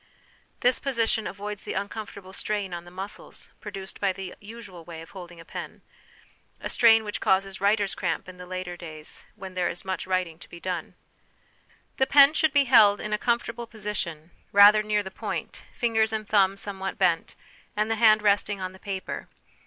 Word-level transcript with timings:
This 0.61 0.79
position 0.79 1.27
avoids 1.27 1.63
the 1.63 1.75
uncomfortable 1.75 2.33
strain 2.33 2.73
on 2.73 2.85
the 2.85 2.89
muscles 2.89 3.49
produced 3.59 4.01
by 4.01 4.11
the 4.11 4.33
usual 4.39 4.83
way 4.83 5.03
of 5.03 5.11
holding 5.11 5.39
a 5.39 5.45
pen 5.45 5.83
a 6.59 6.69
strain 6.71 7.03
which 7.03 7.19
causes 7.21 7.61
writer's 7.61 7.93
cramp 7.93 8.27
in 8.27 8.39
later 8.39 8.75
days 8.75 9.25
when 9.35 9.53
there 9.53 9.69
is 9.69 9.85
much 9.85 10.07
writing 10.07 10.39
to 10.39 10.49
be 10.49 10.59
done. 10.59 10.95
The 11.97 12.07
pen 12.07 12.33
should 12.33 12.51
be 12.51 12.63
held 12.63 12.99
in 12.99 13.13
a 13.13 13.19
comfortable 13.19 13.67
position, 13.67 14.31
rather 14.51 14.81
near 14.81 15.03
the 15.03 15.11
point, 15.11 15.61
fingers 15.71 16.11
and 16.11 16.27
thumb 16.27 16.57
somewhat 16.57 16.97
bent, 16.97 17.35
and 17.77 17.91
the 17.91 17.95
hand 18.01 18.23
resting 18.23 18.59
on 18.59 18.71
the 18.71 18.79
paper. 18.79 19.27